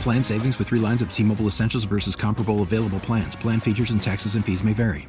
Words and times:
Plan 0.00 0.22
savings 0.22 0.58
with 0.58 0.68
three 0.68 0.78
lines 0.80 1.02
of 1.02 1.12
T 1.12 1.22
Mobile 1.22 1.46
Essentials 1.46 1.84
versus 1.84 2.16
comparable 2.16 2.62
available 2.62 3.00
plans. 3.00 3.36
Plan 3.36 3.60
features 3.60 3.90
and 3.90 4.02
taxes 4.02 4.34
and 4.34 4.44
fees 4.44 4.62
may 4.62 4.72
vary. 4.72 5.08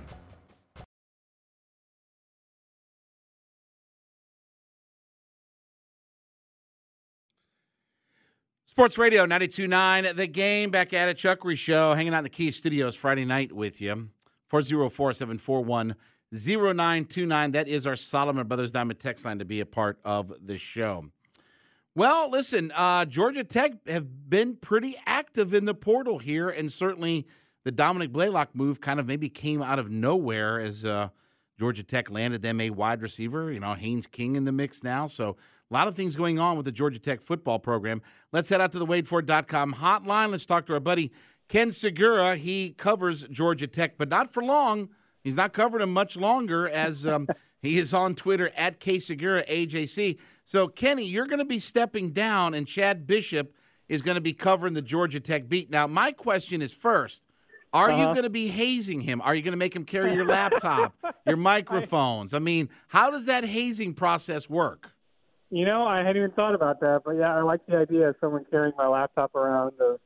Sports 8.77 8.99
Radio 8.99 9.23
929, 9.23 10.15
the 10.15 10.27
game 10.27 10.69
back 10.69 10.93
at 10.93 11.09
it. 11.09 11.17
Chuck 11.17 11.39
Show, 11.55 11.95
hanging 11.95 12.13
out 12.13 12.19
in 12.19 12.23
the 12.23 12.29
Key 12.29 12.51
Studios 12.51 12.95
Friday 12.95 13.25
night 13.25 13.51
with 13.51 13.81
you. 13.81 14.09
404 14.49 15.13
741 15.13 15.95
0929. 16.31 17.51
That 17.53 17.67
is 17.67 17.87
our 17.87 17.95
Solomon 17.95 18.45
Brothers 18.45 18.71
Diamond 18.71 18.99
text 18.99 19.25
line 19.25 19.39
to 19.39 19.45
be 19.45 19.61
a 19.61 19.65
part 19.65 19.97
of 20.05 20.31
the 20.45 20.59
show. 20.59 21.05
Well, 21.97 22.29
listen, 22.29 22.71
uh, 22.75 23.05
Georgia 23.05 23.43
Tech 23.43 23.71
have 23.87 24.29
been 24.29 24.55
pretty 24.57 24.95
active 25.07 25.55
in 25.55 25.65
the 25.65 25.73
portal 25.73 26.19
here, 26.19 26.47
and 26.47 26.71
certainly 26.71 27.25
the 27.63 27.71
Dominick 27.71 28.13
Blaylock 28.13 28.53
move 28.53 28.79
kind 28.79 28.99
of 28.99 29.07
maybe 29.07 29.29
came 29.29 29.63
out 29.63 29.79
of 29.79 29.89
nowhere 29.89 30.59
as 30.59 30.85
uh, 30.85 31.09
Georgia 31.57 31.81
Tech 31.81 32.11
landed 32.11 32.43
them 32.43 32.61
a 32.61 32.69
wide 32.69 33.01
receiver. 33.01 33.51
You 33.51 33.59
know, 33.59 33.73
Haynes 33.73 34.05
King 34.05 34.35
in 34.35 34.45
the 34.45 34.51
mix 34.51 34.83
now, 34.83 35.07
so 35.07 35.37
a 35.71 35.73
lot 35.73 35.87
of 35.87 35.95
things 35.95 36.15
going 36.15 36.37
on 36.37 36.55
with 36.55 36.65
the 36.65 36.71
Georgia 36.71 36.99
Tech 36.99 37.19
football 37.19 37.57
program. 37.57 38.03
Let's 38.31 38.47
head 38.47 38.61
out 38.61 38.71
to 38.73 38.77
the 38.77 38.85
WadeFord.com 38.85 39.73
hotline. 39.73 40.29
Let's 40.29 40.45
talk 40.45 40.67
to 40.67 40.73
our 40.73 40.79
buddy 40.79 41.11
Ken 41.49 41.69
Sugiura. 41.69 42.37
He 42.37 42.75
covers 42.77 43.23
Georgia 43.31 43.65
Tech, 43.65 43.97
but 43.97 44.07
not 44.07 44.31
for 44.31 44.43
long. 44.43 44.89
He's 45.23 45.35
not 45.35 45.51
covering 45.51 45.81
them 45.81 45.93
much 45.93 46.15
longer 46.15 46.69
as 46.69 47.07
um, 47.07 47.27
he 47.61 47.77
is 47.77 47.93
on 47.93 48.15
Twitter 48.15 48.51
at 48.55 48.79
K 48.79 48.97
Sugiura 48.97 49.47
AJC. 49.49 50.17
So, 50.43 50.67
Kenny, 50.67 51.05
you're 51.05 51.27
going 51.27 51.39
to 51.39 51.45
be 51.45 51.59
stepping 51.59 52.11
down, 52.11 52.53
and 52.53 52.67
Chad 52.67 53.05
Bishop 53.05 53.53
is 53.89 54.01
going 54.01 54.15
to 54.15 54.21
be 54.21 54.33
covering 54.33 54.73
the 54.73 54.81
Georgia 54.81 55.19
Tech 55.19 55.49
beat. 55.49 55.69
Now, 55.69 55.87
my 55.87 56.11
question 56.11 56.61
is 56.61 56.73
first 56.73 57.23
are 57.73 57.91
uh-huh. 57.91 57.99
you 57.99 58.05
going 58.07 58.23
to 58.23 58.29
be 58.29 58.47
hazing 58.47 59.01
him? 59.01 59.21
Are 59.21 59.35
you 59.35 59.41
going 59.41 59.51
to 59.51 59.57
make 59.57 59.75
him 59.75 59.83
carry 59.83 60.13
your 60.13 60.25
laptop, 60.25 60.95
your 61.27 61.37
microphones? 61.37 62.33
I 62.33 62.39
mean, 62.39 62.69
how 62.87 63.11
does 63.11 63.25
that 63.25 63.43
hazing 63.43 63.93
process 63.93 64.49
work? 64.49 64.91
You 65.49 65.65
know, 65.65 65.85
I 65.85 65.99
hadn't 65.99 66.17
even 66.17 66.31
thought 66.31 66.55
about 66.55 66.79
that, 66.81 67.01
but 67.05 67.11
yeah, 67.11 67.35
I 67.35 67.41
like 67.41 67.65
the 67.67 67.77
idea 67.77 68.09
of 68.09 68.15
someone 68.19 68.45
carrying 68.49 68.73
my 68.77 68.87
laptop 68.87 69.35
around 69.35 69.73
or 69.79 69.99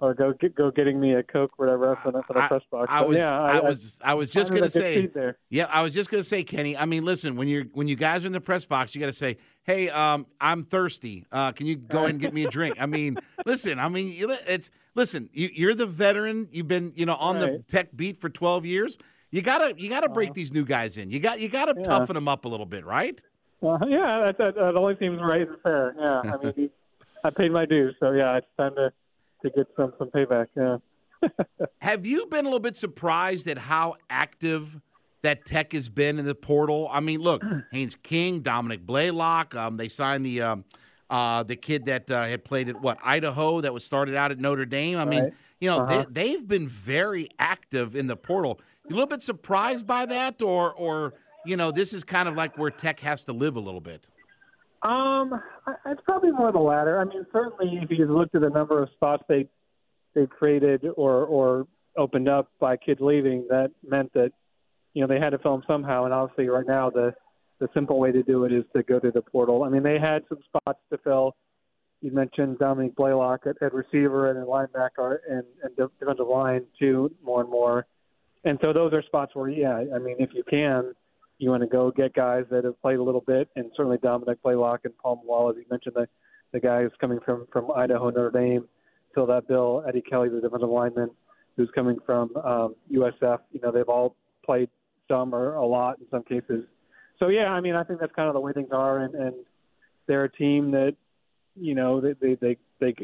or 0.00 0.14
go 0.14 0.32
get, 0.32 0.54
go 0.54 0.70
getting 0.70 1.00
me 1.00 1.14
a 1.14 1.22
coke, 1.22 1.52
whatever 1.56 1.88
else 1.88 1.98
for 2.02 2.12
the 2.12 2.22
press 2.22 2.62
box. 2.70 2.88
I, 2.90 2.98
I 2.98 3.02
was, 3.02 3.18
yeah, 3.18 3.40
I, 3.40 3.56
I, 3.56 3.60
was, 3.60 4.00
I 4.04 4.14
was 4.14 4.28
just 4.28 4.52
gonna 4.52 4.68
say, 4.68 5.08
yeah, 5.48 5.64
I 5.70 5.82
was 5.82 5.94
just 5.94 6.10
gonna 6.10 6.22
say, 6.22 6.44
Kenny. 6.44 6.76
I 6.76 6.84
mean, 6.84 7.04
listen, 7.04 7.36
when 7.36 7.48
you're 7.48 7.64
when 7.72 7.88
you 7.88 7.96
guys 7.96 8.24
are 8.24 8.26
in 8.26 8.32
the 8.32 8.40
press 8.40 8.64
box, 8.64 8.94
you 8.94 9.00
got 9.00 9.06
to 9.06 9.12
say, 9.12 9.38
hey, 9.64 9.88
um, 9.90 10.26
I'm 10.40 10.64
thirsty. 10.64 11.26
Uh, 11.32 11.52
can 11.52 11.66
you 11.66 11.76
go 11.76 12.04
and 12.04 12.20
get 12.20 12.32
me 12.32 12.44
a 12.44 12.50
drink? 12.50 12.76
I 12.78 12.86
mean, 12.86 13.18
listen, 13.46 13.78
I 13.78 13.88
mean, 13.88 14.14
it's 14.46 14.70
listen, 14.94 15.28
you, 15.32 15.68
are 15.68 15.74
the 15.74 15.86
veteran. 15.86 16.48
You've 16.50 16.68
been, 16.68 16.92
you 16.94 17.06
know, 17.06 17.14
on 17.14 17.36
right. 17.36 17.40
the 17.40 17.58
tech 17.66 17.96
beat 17.96 18.16
for 18.16 18.28
12 18.28 18.64
years. 18.66 18.98
You 19.30 19.42
gotta, 19.42 19.74
you 19.76 19.88
gotta 19.88 20.08
break 20.08 20.30
uh, 20.30 20.34
these 20.34 20.52
new 20.52 20.64
guys 20.64 20.98
in. 20.98 21.10
You 21.10 21.20
got, 21.20 21.40
you 21.40 21.48
gotta 21.48 21.74
yeah. 21.76 21.82
toughen 21.82 22.14
them 22.14 22.28
up 22.28 22.44
a 22.44 22.48
little 22.48 22.66
bit, 22.66 22.84
right? 22.84 23.20
Uh, 23.62 23.78
yeah, 23.88 24.24
that, 24.26 24.38
that, 24.38 24.54
that 24.54 24.76
only 24.76 24.96
seems 24.98 25.20
right 25.20 25.48
and 25.48 25.56
fair. 25.62 25.94
Yeah, 25.98 26.32
I 26.32 26.36
mean, 26.36 26.70
I 27.24 27.30
paid 27.30 27.50
my 27.50 27.66
dues, 27.66 27.96
so 27.98 28.12
yeah, 28.12 28.36
it's 28.36 28.46
time 28.56 28.74
to 28.76 28.92
to 29.50 29.56
get 29.56 29.66
some 29.76 29.92
some 29.98 30.10
payback. 30.10 30.46
Yeah. 30.56 30.78
Have 31.80 32.04
you 32.06 32.26
been 32.26 32.40
a 32.40 32.48
little 32.48 32.60
bit 32.60 32.76
surprised 32.76 33.48
at 33.48 33.58
how 33.58 33.96
active 34.10 34.80
that 35.22 35.44
Tech 35.44 35.72
has 35.72 35.88
been 35.88 36.18
in 36.18 36.24
the 36.24 36.34
portal? 36.34 36.88
I 36.90 37.00
mean, 37.00 37.20
look, 37.20 37.42
Haynes 37.72 37.96
King, 37.96 38.40
Dominick 38.40 38.84
Blaylock. 38.86 39.54
Um, 39.54 39.76
they 39.76 39.88
signed 39.88 40.24
the 40.24 40.42
um, 40.42 40.64
uh, 41.10 41.42
the 41.42 41.56
kid 41.56 41.86
that 41.86 42.10
uh, 42.10 42.24
had 42.24 42.44
played 42.44 42.68
at 42.68 42.80
what 42.80 42.98
Idaho 43.02 43.60
that 43.60 43.72
was 43.72 43.84
started 43.84 44.14
out 44.14 44.30
at 44.30 44.38
Notre 44.38 44.66
Dame. 44.66 44.98
I 44.98 45.00
right. 45.00 45.08
mean, 45.08 45.32
you 45.60 45.70
know, 45.70 45.80
uh-huh. 45.80 46.04
they, 46.10 46.28
they've 46.28 46.46
been 46.46 46.66
very 46.66 47.28
active 47.38 47.96
in 47.96 48.06
the 48.06 48.16
portal. 48.16 48.60
You 48.88 48.94
a 48.94 48.96
little 48.96 49.08
bit 49.08 49.22
surprised 49.22 49.86
by 49.86 50.06
that, 50.06 50.42
or 50.42 50.72
or 50.74 51.14
you 51.44 51.56
know, 51.56 51.70
this 51.70 51.92
is 51.92 52.04
kind 52.04 52.28
of 52.28 52.34
like 52.34 52.58
where 52.58 52.70
Tech 52.70 53.00
has 53.00 53.24
to 53.24 53.32
live 53.32 53.56
a 53.56 53.60
little 53.60 53.80
bit. 53.80 54.08
Um, 54.86 55.40
it's 55.86 56.00
probably 56.04 56.30
more 56.30 56.52
the 56.52 56.58
latter. 56.58 57.00
I 57.00 57.04
mean, 57.04 57.26
certainly 57.32 57.80
if 57.82 57.90
you 57.90 58.06
looked 58.06 58.36
at 58.36 58.42
the 58.42 58.50
number 58.50 58.80
of 58.82 58.88
spots 58.94 59.24
they 59.28 59.48
they 60.14 60.26
created 60.26 60.84
or 60.96 61.24
or 61.24 61.66
opened 61.96 62.28
up 62.28 62.50
by 62.60 62.76
kids 62.76 63.00
leaving, 63.00 63.46
that 63.50 63.72
meant 63.86 64.12
that 64.14 64.30
you 64.94 65.00
know 65.00 65.08
they 65.08 65.18
had 65.18 65.30
to 65.30 65.38
film 65.38 65.64
somehow. 65.66 66.04
And 66.04 66.14
obviously, 66.14 66.48
right 66.48 66.66
now 66.66 66.90
the 66.90 67.14
the 67.58 67.68
simple 67.74 67.98
way 67.98 68.12
to 68.12 68.22
do 68.22 68.44
it 68.44 68.52
is 68.52 68.64
to 68.76 68.82
go 68.84 69.00
to 69.00 69.10
the 69.10 69.22
portal. 69.22 69.64
I 69.64 69.70
mean, 69.70 69.82
they 69.82 69.98
had 69.98 70.22
some 70.28 70.38
spots 70.46 70.78
to 70.92 70.98
fill. 70.98 71.34
You 72.02 72.12
mentioned 72.12 72.58
Dominick 72.58 72.94
Blaylock 72.94 73.46
at, 73.46 73.56
at 73.62 73.72
receiver 73.72 74.30
and 74.30 74.38
at 74.38 74.46
linebacker 74.46 75.18
and, 75.28 75.42
and 75.62 75.74
defensive 75.98 76.28
line 76.28 76.64
too, 76.78 77.10
more 77.24 77.40
and 77.40 77.50
more. 77.50 77.86
And 78.44 78.58
so 78.60 78.72
those 78.74 78.92
are 78.92 79.02
spots 79.02 79.34
where, 79.34 79.48
yeah, 79.48 79.82
I 79.94 79.98
mean, 79.98 80.16
if 80.18 80.30
you 80.34 80.44
can, 80.48 80.94
you 81.38 81.50
want 81.50 81.62
to 81.62 81.66
go 81.66 81.90
get 81.90 82.14
guys 82.14 82.44
that 82.50 82.64
have 82.64 82.80
played 82.80 82.98
a 82.98 83.02
little 83.02 83.20
bit, 83.20 83.48
and 83.56 83.70
certainly 83.76 83.98
Dominick 83.98 84.42
Blaylock 84.42 84.80
and 84.84 84.96
Paul 84.98 85.22
Wall, 85.24 85.50
as 85.50 85.56
you 85.56 85.64
mentioned, 85.70 85.94
the 85.96 86.08
the 86.52 86.60
guy 86.60 86.82
who's 86.82 86.92
coming 87.00 87.18
from 87.24 87.46
from 87.52 87.70
Idaho, 87.72 88.10
Notre 88.10 88.30
Dame, 88.30 88.66
fill 89.14 89.26
that 89.26 89.48
bill. 89.48 89.84
Eddie 89.86 90.02
Kelly, 90.02 90.28
the 90.28 90.40
defensive 90.40 90.68
lineman, 90.68 91.10
who's 91.56 91.70
coming 91.74 91.98
from 92.06 92.34
um, 92.36 92.74
USF. 92.92 93.40
You 93.52 93.60
know, 93.62 93.72
they've 93.72 93.88
all 93.88 94.16
played 94.44 94.70
some 95.08 95.34
or 95.34 95.54
a 95.54 95.66
lot 95.66 95.98
in 95.98 96.06
some 96.10 96.22
cases. 96.22 96.64
So 97.18 97.28
yeah, 97.28 97.50
I 97.50 97.60
mean, 97.60 97.74
I 97.74 97.84
think 97.84 98.00
that's 98.00 98.14
kind 98.14 98.28
of 98.28 98.34
the 98.34 98.40
way 98.40 98.52
things 98.52 98.68
are, 98.72 99.00
and 99.00 99.14
and 99.14 99.34
they're 100.06 100.24
a 100.24 100.32
team 100.32 100.70
that, 100.72 100.94
you 101.56 101.74
know, 101.74 102.00
they 102.00 102.12
they 102.20 102.34
they 102.40 102.56
they 102.80 102.94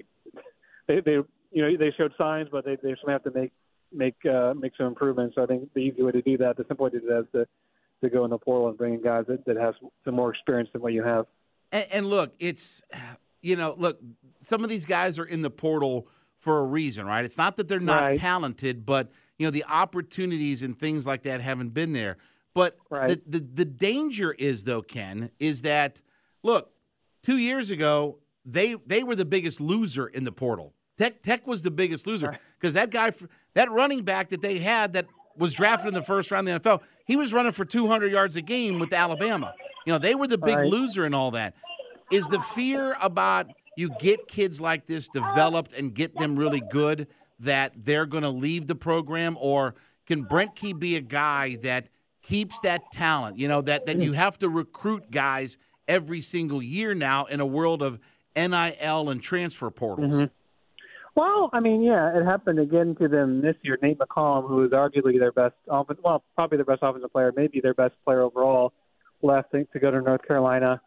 they, 0.86 1.00
they 1.00 1.18
you 1.50 1.62
know 1.62 1.76
they 1.76 1.92
showed 1.96 2.12
signs, 2.16 2.48
but 2.50 2.64
they 2.64 2.76
they 2.76 2.90
certainly 2.90 3.12
have 3.12 3.24
to 3.24 3.30
make 3.32 3.52
make 3.92 4.16
uh, 4.24 4.54
make 4.54 4.72
some 4.76 4.86
improvements. 4.86 5.34
So 5.34 5.42
I 5.42 5.46
think 5.46 5.72
the 5.74 5.80
easy 5.80 6.02
way 6.02 6.12
to 6.12 6.22
do 6.22 6.36
that, 6.38 6.56
the 6.56 6.64
simple 6.68 6.84
way 6.84 6.90
to 6.90 7.00
do 7.00 7.06
that, 7.06 7.20
is 7.20 7.26
to 7.32 7.46
to 8.02 8.10
go 8.10 8.24
in 8.24 8.30
the 8.30 8.38
portal 8.38 8.68
and 8.68 8.76
bring 8.76 8.94
in 8.94 9.02
guys 9.02 9.24
that, 9.28 9.44
that 9.46 9.56
have 9.56 9.74
some 10.04 10.14
more 10.14 10.30
experience 10.30 10.68
than 10.72 10.82
what 10.82 10.92
you 10.92 11.02
have. 11.02 11.26
And, 11.70 11.86
and 11.90 12.06
look, 12.06 12.34
it's 12.38 12.82
you 13.40 13.56
know, 13.56 13.74
look, 13.76 14.00
some 14.40 14.62
of 14.62 14.70
these 14.70 14.86
guys 14.86 15.18
are 15.18 15.24
in 15.24 15.42
the 15.42 15.50
portal 15.50 16.06
for 16.38 16.60
a 16.60 16.64
reason, 16.64 17.06
right? 17.06 17.24
It's 17.24 17.38
not 17.38 17.56
that 17.56 17.68
they're 17.68 17.80
not 17.80 18.02
right. 18.02 18.18
talented, 18.18 18.84
but 18.84 19.10
you 19.38 19.46
know, 19.46 19.50
the 19.50 19.64
opportunities 19.64 20.62
and 20.62 20.78
things 20.78 21.06
like 21.06 21.22
that 21.22 21.40
haven't 21.40 21.70
been 21.70 21.92
there. 21.92 22.18
But 22.54 22.76
right. 22.90 23.08
the, 23.08 23.38
the 23.38 23.46
the 23.54 23.64
danger 23.64 24.32
is 24.32 24.64
though, 24.64 24.82
Ken, 24.82 25.30
is 25.38 25.62
that 25.62 26.00
look, 26.42 26.70
two 27.22 27.38
years 27.38 27.70
ago 27.70 28.18
they 28.44 28.74
they 28.86 29.02
were 29.02 29.16
the 29.16 29.24
biggest 29.24 29.60
loser 29.60 30.06
in 30.06 30.24
the 30.24 30.32
portal. 30.32 30.74
Tech 30.98 31.22
Tech 31.22 31.46
was 31.46 31.62
the 31.62 31.70
biggest 31.70 32.06
loser 32.06 32.38
because 32.58 32.74
right. 32.74 32.90
that 32.90 33.12
guy, 33.12 33.26
that 33.54 33.70
running 33.70 34.02
back 34.02 34.28
that 34.28 34.42
they 34.42 34.58
had 34.58 34.92
that 34.92 35.06
was 35.36 35.54
drafted 35.54 35.88
in 35.88 35.94
the 35.94 36.02
first 36.02 36.30
round 36.30 36.48
of 36.48 36.62
the 36.62 36.70
NFL, 36.70 36.80
he 37.06 37.16
was 37.16 37.32
running 37.32 37.52
for 37.52 37.64
200 37.64 38.10
yards 38.10 38.36
a 38.36 38.42
game 38.42 38.78
with 38.78 38.92
Alabama. 38.92 39.54
You 39.86 39.92
know, 39.92 39.98
they 39.98 40.14
were 40.14 40.26
the 40.26 40.38
big 40.38 40.56
right. 40.56 40.70
loser 40.70 41.04
and 41.04 41.14
all 41.14 41.32
that. 41.32 41.54
Is 42.10 42.28
the 42.28 42.40
fear 42.40 42.96
about 43.00 43.46
you 43.76 43.90
get 43.98 44.28
kids 44.28 44.60
like 44.60 44.86
this 44.86 45.08
developed 45.08 45.72
and 45.72 45.94
get 45.94 46.14
them 46.16 46.36
really 46.36 46.60
good 46.60 47.08
that 47.40 47.72
they're 47.84 48.06
going 48.06 48.22
to 48.22 48.30
leave 48.30 48.66
the 48.66 48.74
program, 48.74 49.36
or 49.40 49.74
can 50.06 50.22
Brent 50.22 50.54
Key 50.54 50.72
be 50.74 50.96
a 50.96 51.00
guy 51.00 51.56
that 51.62 51.88
keeps 52.22 52.60
that 52.60 52.82
talent? 52.92 53.38
You 53.38 53.48
know, 53.48 53.62
that 53.62 53.86
that 53.86 53.98
you 53.98 54.12
have 54.12 54.38
to 54.40 54.48
recruit 54.48 55.10
guys 55.10 55.58
every 55.88 56.20
single 56.20 56.62
year 56.62 56.94
now 56.94 57.24
in 57.24 57.40
a 57.40 57.46
world 57.46 57.82
of 57.82 57.98
NIL 58.36 59.10
and 59.10 59.22
transfer 59.22 59.70
portals. 59.70 60.12
Mm-hmm. 60.12 60.24
Well, 61.14 61.50
I 61.52 61.60
mean, 61.60 61.82
yeah, 61.82 62.16
it 62.16 62.24
happened 62.24 62.58
again 62.58 62.96
to 63.00 63.06
them 63.06 63.42
this 63.42 63.56
year. 63.62 63.78
Nate 63.82 63.98
McCollum, 63.98 64.48
who 64.48 64.64
is 64.64 64.70
arguably 64.70 65.18
their 65.18 65.32
best 65.32 65.54
well, 65.66 66.24
probably 66.34 66.56
their 66.56 66.64
best 66.64 66.80
offensive 66.82 67.12
player, 67.12 67.32
maybe 67.36 67.60
their 67.60 67.74
best 67.74 67.94
player 68.04 68.22
overall, 68.22 68.72
left 69.20 69.52
to 69.52 69.78
go 69.78 69.90
to 69.90 70.00
North 70.00 70.26
Carolina. 70.26 70.80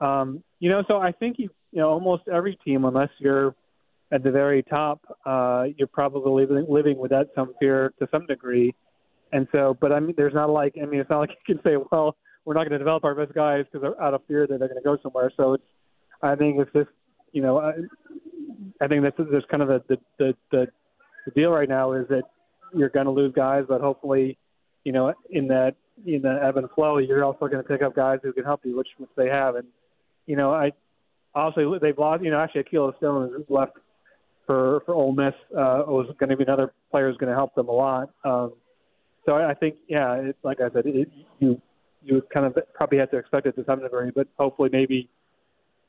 Um, 0.00 0.44
you 0.60 0.70
know, 0.70 0.84
so 0.86 0.98
I 0.98 1.12
think 1.12 1.38
you, 1.38 1.50
you 1.72 1.80
know, 1.80 1.88
almost 1.88 2.22
every 2.32 2.56
team, 2.64 2.84
unless 2.84 3.10
you're 3.18 3.54
at 4.12 4.22
the 4.22 4.30
very 4.30 4.62
top, 4.62 5.00
uh, 5.26 5.64
you're 5.76 5.88
probably 5.88 6.46
living, 6.46 6.66
living 6.68 6.98
with 6.98 7.10
that 7.10 7.28
some 7.34 7.54
fear 7.58 7.92
to 7.98 8.06
some 8.12 8.26
degree. 8.26 8.74
And 9.32 9.48
so, 9.50 9.76
but 9.80 9.90
I 9.90 9.98
mean, 9.98 10.14
there's 10.16 10.34
not 10.34 10.50
like, 10.50 10.76
I 10.80 10.86
mean, 10.86 11.00
it's 11.00 11.10
not 11.10 11.18
like 11.18 11.30
you 11.48 11.54
can 11.54 11.64
say, 11.64 11.76
well, 11.90 12.16
we're 12.44 12.54
not 12.54 12.68
going 12.68 12.72
to 12.72 12.78
develop 12.78 13.04
our 13.04 13.14
best 13.14 13.34
guys 13.34 13.64
because 13.72 13.92
out 14.00 14.14
of 14.14 14.20
fear 14.28 14.46
that 14.46 14.58
they're 14.58 14.68
going 14.68 14.80
to 14.80 14.84
go 14.84 14.98
somewhere. 15.02 15.32
So 15.36 15.54
it's, 15.54 15.64
I 16.22 16.36
think 16.36 16.60
it's 16.60 16.72
just, 16.72 16.90
you 17.34 17.42
know, 17.42 17.58
I, 17.58 17.72
I 18.80 18.86
think 18.86 19.02
that's 19.02 19.16
that's 19.18 19.44
kind 19.50 19.62
of 19.62 19.68
the 19.68 19.82
the, 19.88 19.98
the 20.18 20.34
the 20.50 20.66
the 21.26 21.30
deal 21.32 21.50
right 21.50 21.68
now 21.68 21.92
is 21.92 22.06
that 22.08 22.22
you're 22.72 22.88
going 22.88 23.06
to 23.06 23.12
lose 23.12 23.32
guys, 23.34 23.64
but 23.68 23.80
hopefully, 23.80 24.38
you 24.84 24.92
know, 24.92 25.12
in 25.30 25.48
that 25.48 25.74
in 26.06 26.22
the 26.22 26.38
ebb 26.42 26.56
and 26.56 26.70
flow, 26.70 26.98
you're 26.98 27.24
also 27.24 27.46
going 27.46 27.62
to 27.62 27.68
pick 27.68 27.82
up 27.82 27.94
guys 27.94 28.20
who 28.22 28.32
can 28.32 28.44
help 28.44 28.60
you, 28.64 28.76
which 28.76 28.88
which 28.98 29.10
they 29.16 29.28
have. 29.28 29.56
And 29.56 29.66
you 30.26 30.36
know, 30.36 30.54
I 30.54 30.72
obviously 31.34 31.78
they've 31.82 31.98
lost. 31.98 32.22
You 32.22 32.30
know, 32.30 32.38
actually, 32.38 32.62
Akelo 32.62 32.96
Stone 32.98 33.34
is 33.34 33.46
left 33.48 33.76
for 34.46 34.82
for 34.86 34.94
Ole 34.94 35.12
Miss. 35.12 35.34
Uh, 35.50 35.82
was 35.86 36.06
going 36.18 36.30
to 36.30 36.36
be 36.36 36.44
another 36.44 36.72
player 36.92 37.08
who's 37.08 37.18
going 37.18 37.30
to 37.30 37.36
help 37.36 37.54
them 37.56 37.68
a 37.68 37.72
lot. 37.72 38.10
Um, 38.24 38.52
so 39.26 39.32
I, 39.32 39.50
I 39.50 39.54
think, 39.54 39.76
yeah, 39.88 40.14
it, 40.14 40.36
like 40.44 40.60
I 40.60 40.70
said, 40.72 40.86
it, 40.86 41.08
you 41.40 41.60
you 42.04 42.22
kind 42.32 42.46
of 42.46 42.56
probably 42.74 42.98
have 42.98 43.10
to 43.10 43.16
expect 43.16 43.46
it 43.46 43.56
to 43.56 43.64
some 43.64 43.80
degree, 43.80 44.12
but 44.14 44.28
hopefully 44.38 44.68
maybe 44.70 45.08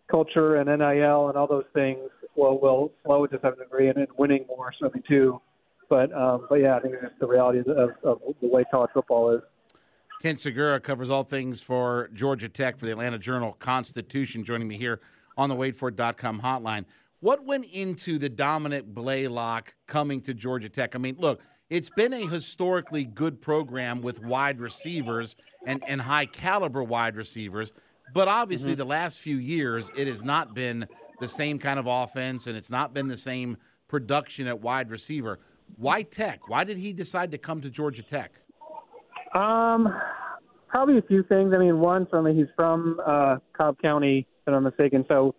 culture 0.10 0.56
and 0.56 0.68
NIL 0.68 1.30
and 1.30 1.38
all 1.38 1.48
those 1.48 1.66
things 1.74 2.10
will 2.36 2.60
will 2.60 2.92
slow 3.06 3.24
it 3.24 3.30
to 3.30 3.40
some 3.42 3.56
degree, 3.56 3.90
and, 3.90 3.98
and 3.98 4.08
winning 4.18 4.46
more 4.48 4.72
certainly 4.80 5.04
too. 5.08 5.42
But 5.90 6.14
um, 6.14 6.48
but 6.50 6.56
yeah, 6.56 6.76
I 6.76 6.80
think 6.80 6.96
just 7.02 7.20
the 7.20 7.28
reality 7.28 7.60
of, 7.60 7.68
of 8.04 8.20
the 8.42 8.48
way 8.48 8.64
college 8.72 8.92
football 8.94 9.36
is. 9.36 9.42
Ken 10.22 10.36
Sugiura 10.36 10.82
covers 10.82 11.10
all 11.10 11.24
things 11.24 11.62
for 11.62 12.10
Georgia 12.14 12.50
Tech 12.50 12.78
for 12.78 12.86
the 12.86 12.92
Atlanta 12.92 13.20
Journal 13.20 13.54
Constitution, 13.60 14.44
joining 14.44 14.68
me 14.68 14.78
here 14.78 15.00
on 15.38 15.50
the 15.50 15.56
WadeFord.com 15.56 16.42
hotline. 16.42 16.86
What 17.20 17.46
went 17.46 17.66
into 17.66 18.18
the 18.18 18.30
Dominick 18.30 18.86
Blaylock 18.86 19.76
coming 19.88 20.22
to 20.22 20.34
Georgia 20.34 20.70
Tech? 20.70 20.96
I 20.96 21.00
mean, 21.00 21.16
look, 21.20 21.42
it's 21.70 21.90
been 21.90 22.14
a 22.14 22.28
historically 22.28 23.06
good 23.06 23.42
program 23.42 24.02
with 24.02 24.24
wide 24.24 24.60
receivers 24.60 25.36
and, 25.66 25.84
and 25.88 26.00
high 26.00 26.26
caliber 26.26 26.84
wide 26.84 27.16
receivers. 27.16 27.72
But 28.14 28.28
obviously, 28.28 28.72
mm-hmm. 28.72 28.80
the 28.80 28.86
last 28.86 29.20
few 29.20 29.38
years, 29.38 29.90
it 29.96 30.08
has 30.08 30.24
not 30.24 30.54
been 30.54 30.88
the 31.20 31.28
same 31.28 31.60
kind 31.60 31.80
of 31.80 31.88
offense, 31.88 32.48
and 32.48 32.56
it's 32.56 32.70
not 32.70 32.94
been 32.94 33.08
the 33.08 33.18
same 33.18 33.58
production 33.88 34.48
at 34.48 34.60
wide 34.62 34.90
receiver. 34.90 35.40
Why 35.78 36.04
Tech? 36.04 36.48
Why 36.48 36.64
did 36.64 36.78
he 36.78 36.94
decide 36.94 37.32
to 37.32 37.38
come 37.38 37.62
to 37.62 37.70
Georgia 37.70 38.04
Tech? 38.04 38.32
Um, 39.34 39.94
probably 40.68 40.98
a 40.98 41.02
few 41.02 41.24
things. 41.24 41.54
I 41.54 41.58
mean, 41.58 41.80
one, 41.80 42.08
certainly 42.10 42.36
he's 42.36 42.48
from 42.56 43.00
uh, 43.06 43.38
Cobb 43.54 43.82
County, 43.82 44.20
if 44.20 44.48
I'm 44.48 44.54
not 44.54 44.64
mistaken. 44.64 45.06
So, 45.08 45.36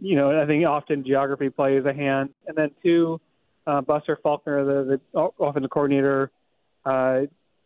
you 0.00 0.16
know, 0.16 0.40
I 0.40 0.46
think 0.46 0.66
often 0.66 1.04
geography 1.04 1.48
plays 1.50 1.84
a 1.84 1.94
hand. 1.94 2.30
And 2.46 2.56
then 2.56 2.70
two, 2.82 3.20
uh, 3.66 3.80
Buster 3.80 4.18
Faulkner, 4.22 4.64
the, 4.64 5.00
the 5.14 5.30
offensive 5.40 5.70
coordinator, 5.70 6.30
uh, 6.84 7.20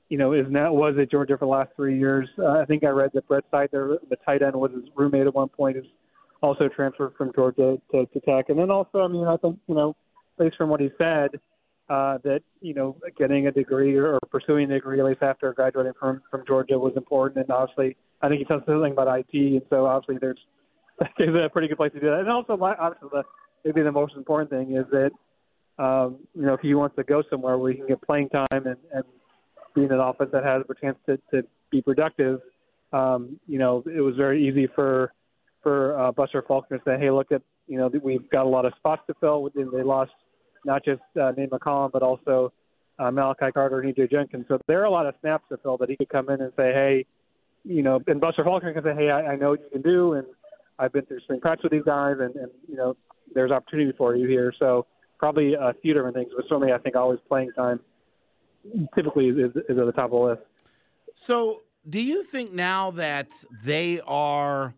you 0.08 0.16
know, 0.16 0.32
is 0.32 0.46
now 0.48 0.72
was 0.72 0.94
at 1.00 1.10
Georgia 1.10 1.36
for 1.36 1.44
the 1.44 1.50
last 1.50 1.70
three 1.76 1.98
years. 1.98 2.28
Uh, 2.38 2.60
I 2.60 2.64
think 2.64 2.84
I 2.84 2.88
read 2.88 3.10
that 3.14 3.28
Brett 3.28 3.44
Seither, 3.50 3.98
the 4.08 4.16
tight 4.24 4.42
end, 4.42 4.54
was 4.56 4.70
his 4.72 4.84
roommate 4.96 5.26
at 5.26 5.34
one 5.34 5.48
point, 5.48 5.76
is 5.76 5.84
also 6.42 6.68
transferred 6.68 7.14
from 7.16 7.32
Georgia 7.34 7.76
to, 7.92 8.06
to 8.06 8.20
Tech. 8.20 8.48
And 8.48 8.58
then 8.58 8.70
also, 8.70 9.00
I 9.00 9.08
mean, 9.08 9.26
I 9.26 9.36
think 9.36 9.58
you 9.66 9.74
know, 9.74 9.96
based 10.38 10.56
from 10.56 10.70
what 10.70 10.80
he 10.80 10.88
said, 10.96 11.30
uh, 11.90 12.18
that 12.24 12.40
you 12.60 12.74
know, 12.74 12.96
getting 13.18 13.46
a 13.46 13.52
degree 13.52 13.96
or 13.96 14.18
pursuing 14.30 14.70
a 14.70 14.74
degree 14.74 15.00
at 15.00 15.06
least 15.06 15.22
after 15.22 15.52
graduating 15.52 15.92
from 15.98 16.22
from 16.30 16.44
Georgia 16.46 16.78
was 16.78 16.94
important. 16.96 17.44
And 17.44 17.50
obviously, 17.50 17.96
I 18.22 18.28
think 18.28 18.40
he 18.40 18.46
said 18.48 18.60
something 18.66 18.92
about 18.92 19.18
IT, 19.18 19.32
and 19.32 19.62
so 19.68 19.86
obviously 19.86 20.18
there's 20.20 20.40
there's 21.18 21.34
a 21.34 21.48
pretty 21.50 21.68
good 21.68 21.76
place 21.76 21.92
to 21.92 22.00
do 22.00 22.06
that. 22.06 22.20
And 22.20 22.30
also, 22.30 22.58
obviously, 22.60 23.08
the 23.12 23.24
maybe 23.64 23.82
the 23.82 23.92
most 23.92 24.14
important 24.16 24.50
thing 24.50 24.76
is 24.76 24.86
that 24.90 25.10
um, 25.82 26.18
you 26.34 26.42
know, 26.42 26.54
if 26.54 26.60
he 26.60 26.74
wants 26.74 26.96
to 26.96 27.04
go 27.04 27.22
somewhere 27.30 27.56
where 27.56 27.70
he 27.70 27.78
can 27.78 27.86
get 27.86 28.02
playing 28.02 28.28
time 28.30 28.46
and, 28.50 28.76
and 28.92 29.04
be 29.78 29.84
in 29.84 29.92
an 29.92 30.00
offense 30.00 30.30
that 30.32 30.44
has 30.44 30.62
a 30.68 30.74
chance 30.74 30.96
to, 31.06 31.18
to 31.32 31.46
be 31.70 31.82
productive, 31.82 32.40
um, 32.92 33.38
you 33.46 33.58
know, 33.58 33.82
it 33.86 34.00
was 34.00 34.16
very 34.16 34.46
easy 34.46 34.66
for 34.74 35.12
for 35.62 35.98
uh, 35.98 36.12
Buster 36.12 36.42
Faulkner 36.46 36.78
to 36.78 36.84
say, 36.84 36.98
hey, 36.98 37.10
look 37.10 37.32
at, 37.32 37.42
you 37.66 37.78
know, 37.78 37.90
we've 38.02 38.30
got 38.30 38.46
a 38.46 38.48
lot 38.48 38.64
of 38.64 38.72
spots 38.76 39.02
to 39.08 39.14
fill. 39.20 39.50
They 39.54 39.82
lost 39.82 40.12
not 40.64 40.84
just 40.84 41.02
uh, 41.20 41.32
Nate 41.36 41.50
McCollum, 41.50 41.90
but 41.92 42.02
also 42.02 42.52
uh, 42.98 43.10
Malachi 43.10 43.50
Carter 43.52 43.80
and 43.80 43.94
EJ 43.94 44.10
Jenkins. 44.10 44.46
So 44.48 44.58
there 44.66 44.80
are 44.80 44.84
a 44.84 44.90
lot 44.90 45.06
of 45.06 45.14
snaps 45.20 45.44
to 45.50 45.56
fill 45.58 45.76
that 45.78 45.90
he 45.90 45.96
could 45.96 46.08
come 46.08 46.30
in 46.30 46.40
and 46.40 46.52
say, 46.56 46.72
hey, 46.72 47.06
you 47.64 47.82
know, 47.82 48.00
and 48.06 48.20
Buster 48.20 48.44
Faulkner 48.44 48.72
can 48.72 48.84
say, 48.84 48.94
hey, 48.96 49.10
I, 49.10 49.32
I 49.32 49.36
know 49.36 49.50
what 49.50 49.60
you 49.60 49.68
can 49.70 49.82
do, 49.82 50.14
and 50.14 50.26
I've 50.78 50.92
been 50.92 51.04
through 51.06 51.20
spring 51.20 51.40
practice 51.40 51.64
with 51.64 51.72
these 51.72 51.84
guys, 51.84 52.16
and, 52.20 52.34
and 52.36 52.50
you 52.68 52.76
know, 52.76 52.96
there's 53.34 53.50
opportunity 53.50 53.92
for 53.98 54.14
you 54.14 54.28
here. 54.28 54.52
So 54.58 54.86
probably 55.18 55.54
a 55.54 55.74
few 55.82 55.92
different 55.92 56.14
things, 56.14 56.30
but 56.34 56.44
certainly 56.48 56.72
I 56.72 56.78
think 56.78 56.96
always 56.96 57.18
playing 57.28 57.50
time 57.52 57.80
typically 58.94 59.28
is, 59.28 59.50
is 59.68 59.78
at 59.78 59.86
the 59.86 59.92
top 59.92 60.06
of 60.06 60.10
the 60.10 60.16
list. 60.16 60.42
So, 61.14 61.62
do 61.88 62.00
you 62.00 62.22
think 62.22 62.52
now 62.52 62.90
that 62.92 63.30
they 63.64 64.00
are 64.06 64.74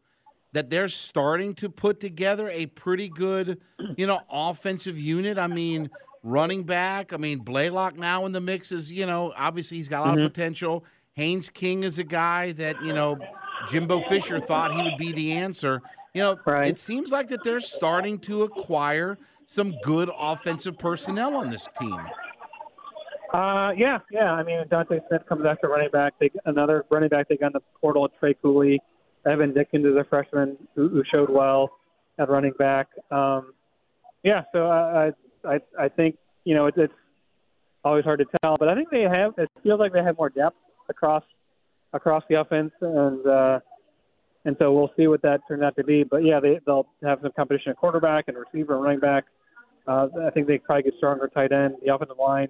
that 0.52 0.70
they're 0.70 0.88
starting 0.88 1.54
to 1.54 1.68
put 1.68 2.00
together 2.00 2.48
a 2.50 2.66
pretty 2.66 3.08
good, 3.08 3.60
you 3.96 4.06
know, 4.06 4.20
offensive 4.30 4.98
unit? 4.98 5.38
I 5.38 5.46
mean, 5.46 5.90
running 6.22 6.64
back. 6.64 7.12
I 7.12 7.16
mean, 7.16 7.40
Blaylock 7.40 7.96
now 7.96 8.26
in 8.26 8.32
the 8.32 8.40
mix 8.40 8.72
is, 8.72 8.90
you 8.90 9.06
know, 9.06 9.32
obviously 9.36 9.76
he's 9.76 9.88
got 9.88 10.02
a 10.02 10.04
lot 10.08 10.16
mm-hmm. 10.16 10.26
of 10.26 10.32
potential. 10.32 10.84
Haynes 11.14 11.50
King 11.50 11.84
is 11.84 11.98
a 11.98 12.04
guy 12.04 12.52
that 12.52 12.82
you 12.82 12.92
know 12.92 13.18
Jimbo 13.68 14.00
Fisher 14.02 14.40
thought 14.40 14.74
he 14.74 14.82
would 14.82 14.98
be 14.98 15.12
the 15.12 15.32
answer. 15.32 15.82
You 16.14 16.22
know, 16.22 16.38
right. 16.44 16.68
it 16.68 16.78
seems 16.78 17.10
like 17.10 17.28
that 17.28 17.44
they're 17.44 17.60
starting 17.60 18.18
to 18.20 18.42
acquire 18.42 19.18
some 19.46 19.74
good 19.82 20.10
offensive 20.16 20.78
personnel 20.78 21.36
on 21.36 21.50
this 21.50 21.68
team. 21.78 22.00
Uh, 23.32 23.70
yeah, 23.76 23.98
yeah. 24.10 24.32
I 24.32 24.42
mean, 24.42 24.58
Dontae 24.70 25.00
Smith 25.08 25.22
comes 25.28 25.44
after 25.46 25.68
running 25.68 25.90
back. 25.90 26.14
They 26.18 26.30
another 26.46 26.84
running 26.90 27.08
back. 27.08 27.28
They 27.28 27.36
got 27.36 27.48
in 27.48 27.52
the 27.54 27.62
portal. 27.80 28.08
Trey 28.18 28.34
Cooley, 28.34 28.80
Evan 29.24 29.54
Dickens 29.54 29.86
is 29.86 29.96
a 29.96 30.04
freshman 30.08 30.56
who, 30.74 30.88
who 30.88 31.02
showed 31.10 31.30
well 31.30 31.70
at 32.18 32.28
running 32.28 32.52
back. 32.58 32.88
Um, 33.10 33.52
yeah, 34.24 34.42
so 34.52 34.66
I, 34.66 35.12
I, 35.44 35.60
I 35.78 35.88
think 35.88 36.16
you 36.44 36.54
know 36.54 36.66
it, 36.66 36.74
it's 36.76 36.92
always 37.84 38.04
hard 38.04 38.18
to 38.18 38.26
tell, 38.42 38.56
but 38.58 38.68
I 38.68 38.74
think 38.74 38.90
they 38.90 39.02
have. 39.02 39.34
It 39.38 39.48
feels 39.62 39.78
like 39.78 39.92
they 39.92 40.02
have 40.02 40.16
more 40.18 40.28
depth 40.28 40.56
across 40.88 41.22
across 41.92 42.24
the 42.28 42.40
offense, 42.40 42.72
and 42.80 43.26
uh, 43.26 43.60
and 44.44 44.56
so 44.58 44.72
we'll 44.72 44.90
see 44.96 45.06
what 45.06 45.22
that 45.22 45.40
turns 45.48 45.62
out 45.62 45.76
to 45.76 45.84
be. 45.84 46.04
But 46.04 46.24
yeah, 46.24 46.40
they 46.40 46.60
they'll 46.66 46.86
have 47.02 47.20
some 47.22 47.32
competition 47.36 47.70
at 47.70 47.76
quarterback 47.76 48.24
and 48.28 48.36
receiver 48.36 48.74
and 48.74 48.82
running 48.82 49.00
back. 49.00 49.24
Uh, 49.86 50.08
I 50.26 50.30
think 50.30 50.46
they 50.46 50.58
probably 50.58 50.84
get 50.84 50.94
stronger 50.98 51.28
tight 51.28 51.52
end. 51.52 51.76
The 51.84 51.94
offensive 51.94 52.18
line, 52.18 52.48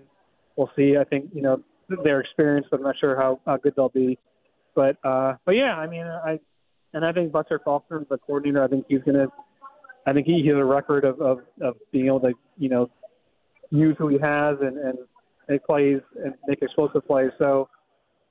we'll 0.61 0.71
see. 0.77 0.97
I 1.01 1.05
think 1.05 1.31
you 1.33 1.41
know 1.41 1.63
they're 2.05 2.21
experienced, 2.21 2.71
but 2.71 2.81
I'm 2.81 2.83
not 2.83 2.97
sure 3.01 3.17
how, 3.17 3.41
how 3.47 3.57
good 3.57 3.73
they'll 3.75 3.89
be. 3.89 4.19
But 4.75 4.97
uh, 5.03 5.35
but 5.47 5.53
yeah, 5.53 5.75
I 5.77 5.87
mean, 5.87 6.05
I 6.05 6.39
and 6.93 7.05
I 7.05 7.13
think 7.13 7.33
Buster 7.33 7.61
Faulkner, 7.65 8.05
the 8.11 8.19
coordinator, 8.19 8.63
I 8.63 8.69
think 8.69 8.85
he's 8.89 9.03
gonna. 9.05 9.29
I 10.07 10.13
think 10.13 10.27
he 10.27 10.47
has 10.47 10.57
a 10.57 10.65
record 10.65 11.05
of, 11.05 11.21
of 11.21 11.39
of 11.63 11.77
being 11.93 12.07
able 12.07 12.21
to 12.21 12.33
you 12.59 12.69
know 12.69 12.91
use 13.71 13.97
who 13.99 14.09
he 14.09 14.19
has 14.19 14.59
and 14.61 14.77
and 14.77 14.99
make 15.49 15.65
plays 15.65 16.01
and 16.23 16.35
make 16.47 16.63
explosive 16.63 17.07
plays. 17.07 17.31
So 17.39 17.69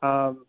um, 0.03 0.45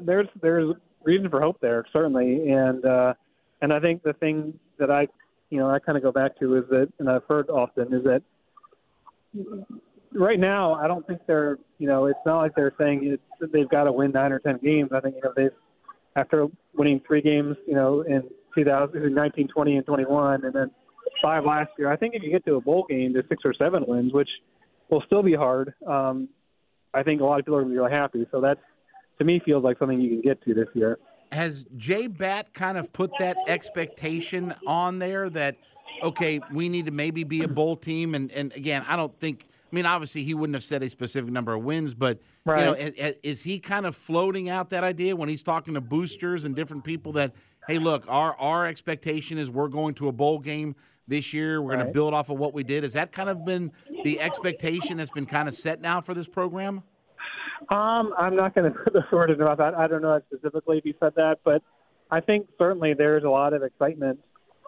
there's 0.00 0.28
there's 0.42 0.74
reason 1.04 1.30
for 1.30 1.40
hope 1.40 1.60
there 1.60 1.84
certainly, 1.92 2.50
and 2.50 2.84
uh, 2.84 3.14
and 3.62 3.72
I 3.72 3.78
think 3.80 4.02
the 4.02 4.12
thing 4.14 4.58
that 4.78 4.90
I 4.90 5.06
you 5.50 5.58
know, 5.58 5.70
I 5.70 5.78
kind 5.78 5.96
of 5.96 6.02
go 6.02 6.12
back 6.12 6.38
to 6.40 6.56
is 6.56 6.64
that, 6.70 6.92
and 6.98 7.08
I've 7.08 7.24
heard 7.28 7.48
often, 7.50 7.92
is 7.94 8.02
that 8.04 8.22
right 10.12 10.38
now 10.38 10.74
I 10.74 10.86
don't 10.86 11.06
think 11.06 11.20
they're, 11.26 11.58
you 11.78 11.86
know, 11.86 12.06
it's 12.06 12.18
not 12.24 12.38
like 12.38 12.54
they're 12.54 12.74
saying 12.78 13.00
it's, 13.04 13.52
they've 13.52 13.68
got 13.68 13.84
to 13.84 13.92
win 13.92 14.12
nine 14.12 14.32
or 14.32 14.38
ten 14.38 14.58
games. 14.62 14.90
I 14.92 15.00
think 15.00 15.16
you 15.16 15.22
know 15.22 15.32
they've 15.36 15.50
after 16.16 16.46
winning 16.74 17.00
three 17.06 17.20
games, 17.20 17.56
you 17.66 17.74
know, 17.74 18.00
in 18.02 18.22
2019, 18.54 19.48
20, 19.48 19.76
and 19.76 19.84
21, 19.84 20.44
and 20.46 20.54
then 20.54 20.70
five 21.22 21.44
last 21.44 21.70
year. 21.78 21.92
I 21.92 21.96
think 21.96 22.14
if 22.14 22.22
you 22.22 22.30
get 22.30 22.44
to 22.46 22.54
a 22.54 22.60
bowl 22.60 22.86
game 22.88 23.12
to 23.12 23.22
six 23.28 23.42
or 23.44 23.52
seven 23.52 23.84
wins, 23.86 24.14
which 24.14 24.30
will 24.88 25.02
still 25.04 25.22
be 25.22 25.34
hard, 25.34 25.74
um, 25.86 26.30
I 26.94 27.02
think 27.02 27.20
a 27.20 27.24
lot 27.24 27.38
of 27.38 27.44
people 27.44 27.56
are 27.56 27.62
going 27.62 27.72
to 27.72 27.74
be 27.74 27.78
really 27.78 27.92
happy. 27.92 28.26
So 28.30 28.40
that's 28.40 28.60
to 29.18 29.24
me 29.24 29.42
feels 29.44 29.62
like 29.62 29.78
something 29.78 30.00
you 30.00 30.08
can 30.08 30.22
get 30.22 30.42
to 30.44 30.54
this 30.54 30.68
year 30.74 30.98
has 31.32 31.66
J 31.76 32.06
Batt 32.06 32.52
kind 32.54 32.78
of 32.78 32.92
put 32.92 33.10
that 33.18 33.36
expectation 33.46 34.54
on 34.66 34.98
there 34.98 35.28
that 35.30 35.56
okay, 36.02 36.40
we 36.52 36.68
need 36.68 36.86
to 36.86 36.92
maybe 36.92 37.24
be 37.24 37.42
a 37.42 37.48
bowl 37.48 37.76
team? 37.76 38.14
And 38.14 38.30
and 38.32 38.52
again, 38.54 38.84
I 38.86 38.96
don't 38.96 39.14
think. 39.14 39.46
I 39.70 39.74
mean, 39.74 39.86
obviously, 39.86 40.22
he 40.22 40.32
wouldn't 40.32 40.54
have 40.54 40.64
said 40.64 40.82
a 40.82 40.88
specific 40.88 41.30
number 41.30 41.52
of 41.52 41.62
wins, 41.64 41.92
but 41.92 42.20
right. 42.44 42.60
you 42.60 42.64
know, 42.66 42.72
is, 42.74 43.16
is 43.22 43.42
he 43.42 43.58
kind 43.58 43.84
of 43.84 43.96
floating 43.96 44.48
out 44.48 44.70
that 44.70 44.84
idea 44.84 45.16
when 45.16 45.28
he's 45.28 45.42
talking 45.42 45.74
to 45.74 45.80
boosters 45.80 46.44
and 46.44 46.54
different 46.54 46.84
people 46.84 47.12
that, 47.12 47.34
hey, 47.66 47.78
look, 47.78 48.04
our 48.06 48.36
our 48.36 48.66
expectation 48.66 49.38
is 49.38 49.50
we're 49.50 49.68
going 49.68 49.94
to 49.94 50.08
a 50.08 50.12
bowl 50.12 50.38
game 50.38 50.76
this 51.08 51.32
year. 51.32 51.60
We're 51.60 51.74
going 51.74 51.86
to 51.86 51.92
build 51.92 52.14
off 52.14 52.30
of 52.30 52.38
what 52.38 52.54
we 52.54 52.62
did. 52.62 52.84
Has 52.84 52.92
that 52.92 53.10
kind 53.10 53.28
of 53.28 53.44
been 53.44 53.72
the 54.04 54.20
expectation 54.20 54.96
that's 54.96 55.10
been 55.10 55.26
kind 55.26 55.48
of 55.48 55.54
set 55.54 55.80
now 55.80 56.00
for 56.00 56.14
this 56.14 56.28
program? 56.28 56.82
Um, 57.68 58.14
I'm 58.18 58.36
not 58.36 58.54
going 58.54 58.72
to 58.72 58.78
put 58.78 58.92
the 58.92 59.04
word 59.12 59.30
in 59.30 59.40
about 59.40 59.58
that. 59.58 59.74
I 59.74 59.86
don't 59.86 60.02
know 60.02 60.20
specifically 60.32 60.78
if 60.78 60.84
you 60.84 60.94
said 61.00 61.14
that, 61.16 61.38
but 61.44 61.62
I 62.10 62.20
think 62.20 62.46
certainly 62.58 62.94
there's 62.94 63.24
a 63.24 63.28
lot 63.28 63.52
of 63.52 63.62
excitement, 63.62 64.20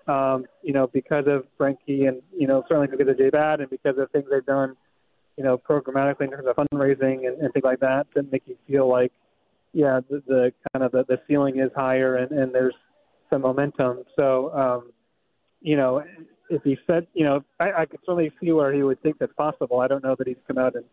um, 0.08 0.46
you 0.62 0.72
know, 0.72 0.86
because 0.86 1.24
of 1.26 1.44
Brent 1.58 1.78
Key 1.84 2.06
and, 2.06 2.22
you 2.36 2.46
know, 2.46 2.64
certainly 2.68 2.88
because 2.88 3.08
of 3.08 3.18
J 3.18 3.30
Batt 3.30 3.60
and 3.60 3.70
because 3.70 3.98
of 3.98 4.10
things 4.10 4.24
they've 4.30 4.44
done, 4.44 4.76
you 5.36 5.44
know, 5.44 5.58
programmatically 5.58 6.22
in 6.22 6.30
terms 6.30 6.48
of 6.48 6.56
fundraising 6.56 7.26
and, 7.26 7.40
and 7.40 7.52
things 7.52 7.64
like 7.64 7.80
that 7.80 8.06
that 8.14 8.32
make 8.32 8.42
you 8.46 8.56
feel 8.66 8.88
like, 8.88 9.12
yeah, 9.72 10.00
the, 10.10 10.22
the 10.26 10.52
kind 10.72 10.84
of 10.84 10.92
the, 10.92 11.04
the 11.08 11.20
ceiling 11.28 11.60
is 11.60 11.70
higher 11.76 12.16
and, 12.16 12.32
and 12.32 12.54
there's 12.54 12.74
some 13.30 13.42
momentum. 13.42 14.04
So, 14.16 14.52
um, 14.54 14.92
you 15.60 15.76
know, 15.76 16.02
if 16.50 16.62
he 16.62 16.78
said, 16.86 17.06
you 17.14 17.24
know, 17.24 17.44
I, 17.60 17.72
I 17.82 17.86
could 17.86 18.00
certainly 18.00 18.32
see 18.40 18.52
where 18.52 18.72
he 18.72 18.82
would 18.82 19.02
think 19.02 19.18
that's 19.18 19.32
possible. 19.34 19.80
I 19.80 19.88
don't 19.88 20.02
know 20.02 20.16
that 20.18 20.26
he's 20.26 20.36
come 20.46 20.58
out 20.58 20.74
and 20.74 20.84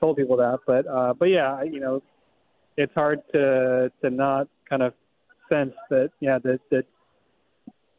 told 0.00 0.16
people 0.16 0.36
that, 0.36 0.58
but 0.66 0.86
uh, 0.86 1.14
but 1.14 1.26
yeah, 1.26 1.62
you 1.62 1.80
know, 1.80 2.02
it's 2.76 2.92
hard 2.94 3.22
to 3.32 3.90
to 4.02 4.10
not 4.10 4.48
kind 4.68 4.82
of 4.82 4.92
sense 5.48 5.72
that 5.90 6.10
yeah 6.20 6.38
that 6.44 6.60
that 6.70 6.84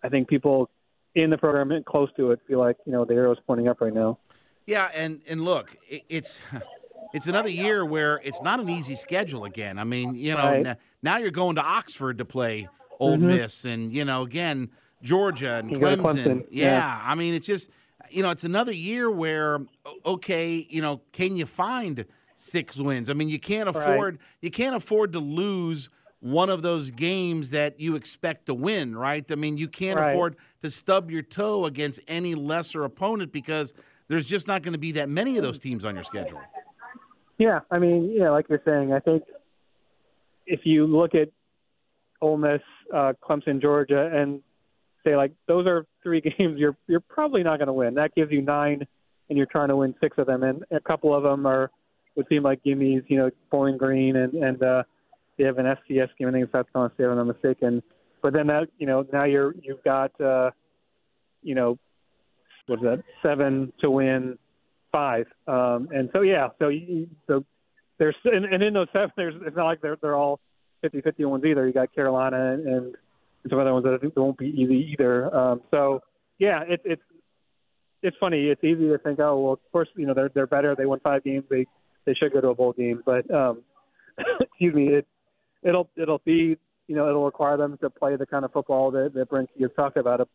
I 0.04 0.10
think 0.10 0.28
people 0.28 0.70
in 1.16 1.30
the 1.30 1.38
program 1.38 1.72
and 1.72 1.86
close 1.86 2.10
to 2.18 2.32
it 2.32 2.40
feel 2.48 2.60
like 2.60 2.78
you 2.86 2.92
know 2.92 3.06
the 3.06 3.14
arrow's 3.14 3.38
pointing 3.46 3.68
up 3.68 3.82
right 3.82 3.94
now. 3.94 4.18
Yeah, 4.66 4.90
and 4.94 5.22
and 5.28 5.42
look, 5.42 5.76
it, 5.88 6.04
it's 6.10 6.40
it's 7.14 7.28
another 7.28 7.50
year 7.50 7.84
where 7.86 8.22
it's 8.24 8.42
not 8.42 8.60
an 8.60 8.70
easy 8.70 8.96
schedule 8.96 9.46
again. 9.46 9.80
I 9.80 9.84
mean, 9.84 10.16
you 10.16 10.36
know, 10.36 10.38
Right. 10.48 10.66
n- 10.66 10.78
now 11.02 11.18
you're 11.18 11.32
going 11.32 11.56
to 11.56 11.64
Oxford 11.64 12.18
to 12.20 12.26
play 12.26 12.68
Old 13.00 13.20
Mhm. 13.22 13.28
Miss, 13.28 13.66
and 13.66 13.92
you 13.94 14.06
know, 14.06 14.22
again 14.24 14.70
Georgia 15.02 15.56
and 15.56 15.72
You 15.72 15.80
go 15.80 15.96
to 15.96 16.02
Clemson. 16.02 16.26
Clemson, 16.26 16.46
Yeah, 16.52 16.66
yeah. 16.78 17.02
I 17.04 17.16
mean, 17.16 17.34
it's 17.34 17.48
just 17.48 17.70
you 18.12 18.24
know, 18.24 18.30
it's 18.32 18.44
another 18.44 18.72
year 18.72 19.10
where 19.10 19.60
okay, 20.06 20.68
you 20.70 20.82
know, 20.82 21.02
can 21.12 21.36
you 21.38 21.46
find 21.46 22.06
six 22.36 22.78
wins? 22.78 23.10
I 23.10 23.14
mean, 23.14 23.30
you 23.30 23.40
can't 23.40 23.68
Right. 23.74 23.76
afford 23.90 24.20
you 24.42 24.52
can't 24.52 24.76
afford 24.76 25.14
to 25.14 25.20
lose 25.20 25.90
one 26.22 26.50
of 26.50 26.62
those 26.62 26.90
games 26.90 27.52
that 27.52 27.80
you 27.80 27.96
expect 27.96 28.48
to 28.48 28.54
win, 28.54 28.96
right? 28.96 29.30
I 29.32 29.36
mean, 29.36 29.58
you 29.58 29.68
can't 29.68 29.98
Right. 29.98 30.12
afford 30.12 30.36
to 30.62 30.70
stub 30.70 31.10
your 31.10 31.22
toe 31.22 31.66
against 31.66 32.02
any 32.08 32.36
lesser 32.36 32.84
opponent 32.84 33.32
because 33.32 33.74
there's 34.10 34.28
just 34.28 34.48
not 34.48 34.62
going 34.62 34.74
to 34.74 34.80
be 34.80 34.92
that 34.94 35.08
many 35.08 35.38
of 35.38 35.44
those 35.44 35.60
teams 35.60 35.86
on 35.86 35.96
your 35.96 36.04
schedule. 36.04 36.40
Yeah, 37.38 37.62
I 37.72 37.80
mean, 37.80 38.12
yeah, 38.12 38.32
like 38.32 38.50
you're 38.50 38.62
saying, 38.66 38.92
I 38.92 39.00
think 39.00 39.24
if 40.46 40.62
you 40.66 40.86
look 40.86 41.16
at 41.16 41.30
Ole 42.22 42.38
Miss, 42.38 42.62
uh, 42.94 43.14
Clemson, 43.24 43.62
Georgia, 43.62 44.10
and 44.14 44.42
say 45.06 45.16
like 45.16 45.32
those 45.48 45.66
are 45.68 45.86
three 46.04 46.20
games 46.38 46.60
you're 46.60 46.76
you're 46.88 47.00
probably 47.00 47.44
not 47.44 47.60
going 47.60 47.68
to 47.68 47.74
win. 47.74 47.94
That 47.94 48.14
gives 48.14 48.32
you 48.32 48.42
nine, 48.42 48.86
and 49.30 49.38
you're 49.38 49.48
trying 49.48 49.70
to 49.70 49.78
win 49.78 49.96
six 50.02 50.18
of 50.18 50.28
them, 50.28 50.44
and 50.44 50.66
a 50.72 50.82
couple 50.82 51.16
of 51.16 51.24
them 51.24 51.46
are 51.46 51.72
would 52.16 52.28
seem 52.28 52.44
like 52.44 52.62
gimmies. 52.64 53.04
You 53.08 53.18
know, 53.20 53.30
Bowling 53.52 53.78
Green, 53.78 54.18
and 54.18 54.34
and 54.34 54.62
uh, 54.62 54.84
they 55.40 55.46
have 55.46 55.58
an 55.58 55.66
FCS 55.66 56.10
game. 56.20 56.28
I 56.28 56.32
think 56.32 56.44
it's 56.44 56.52
South 56.52 56.72
Carolina 56.72 56.94
State, 56.94 57.06
if 57.06 57.10
I'm 57.12 57.18
not 57.18 57.28
mistaken. 57.28 57.82
But 58.22 58.34
then 58.34 58.48
that 58.48 58.68
you 58.78 58.86
know 58.86 59.06
now 59.12 59.24
you're 59.24 59.56
you've 59.64 59.84
got 59.84 60.20
uh, 60.22 60.52
you 61.42 61.56
know 61.56 61.80
what's 62.68 62.84
that 62.84 63.02
seven 63.24 63.72
to 63.80 63.90
win 63.90 64.38
five, 64.92 65.26
um, 65.48 65.88
and 65.92 66.10
so 66.14 66.22
yeah, 66.22 66.50
so 66.60 66.68
you, 66.68 67.08
so 67.28 67.46
there's 67.98 68.16
and, 68.26 68.46
and 68.46 68.62
in 68.62 68.74
those 68.74 68.88
seven, 68.92 69.12
there's 69.16 69.36
it's 69.46 69.56
not 69.56 69.66
like 69.66 69.82
they're 69.82 69.98
they're 70.02 70.16
all 70.16 70.42
50-50 70.84 71.26
ones 71.26 71.46
either. 71.46 71.66
You 71.66 71.74
got 71.74 71.96
Carolina 71.96 72.54
and, 72.54 72.68
and 72.68 72.96
some 73.50 73.60
other 73.60 73.74
ones 73.74 73.86
that 73.86 73.94
I 73.94 73.98
think 73.98 74.16
won't 74.18 74.38
be 74.38 74.48
easy 74.48 74.92
either. 74.94 75.34
Um, 75.34 75.62
so 75.72 76.02
yeah, 76.38 76.64
it's 76.68 76.84
it's 76.86 77.02
it's 78.04 78.18
funny. 78.20 78.48
It's 78.48 78.64
easy 78.66 78.90
to 78.90 78.98
think, 78.98 79.20
oh 79.22 79.40
well, 79.40 79.54
of 79.54 79.72
course 79.72 79.88
you 79.96 80.06
know 80.06 80.14
they're 80.14 80.30
they're 80.34 80.48
better. 80.48 80.76
They 80.76 80.86
won 80.86 81.00
five 81.00 81.24
games. 81.24 81.46
They 81.50 81.66
they 82.06 82.14
should 82.16 82.34
go 82.34 82.42
to 82.42 82.50
a 82.50 82.56
bowl 82.56 82.74
game. 82.74 83.02
But 83.06 83.34
um, 83.34 83.62
excuse 84.42 84.76
me, 84.76 84.88
it 84.90 85.08
it'll 85.64 85.90
it'll 85.96 86.22
be 86.26 86.58
you 86.88 86.96
know 86.96 87.10
it'll 87.10 87.26
require 87.26 87.58
them 87.58 87.78
to 87.82 87.90
play 87.90 88.16
the 88.16 88.26
kind 88.26 88.46
of 88.46 88.52
football 88.52 88.92
that 88.92 89.14
that 89.14 89.30
Brent 89.30 89.50
Key 89.56 89.64
has 89.64 89.72
talked 89.76 89.98
about. 89.98 90.22
Of 90.22 90.28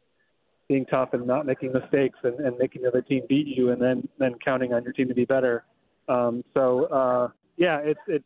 being 0.68 0.86
tough 0.86 1.10
and 1.12 1.26
not 1.26 1.44
making 1.44 1.72
mistakes 1.72 2.18
and, 2.22 2.40
and 2.40 2.56
making 2.58 2.82
the 2.82 2.88
other 2.88 3.02
team 3.02 3.22
beat 3.28 3.46
you 3.46 3.70
and 3.70 3.80
then 3.82 4.08
then 4.18 4.34
counting 4.42 4.72
on 4.72 4.82
your 4.82 4.92
team 4.92 5.08
to 5.08 5.14
be 5.14 5.24
better. 5.26 5.64
Um, 6.08 6.42
so 6.54 6.84
uh, 6.86 7.28
yeah, 7.56 7.78
it's 7.78 8.00
it's 8.06 8.24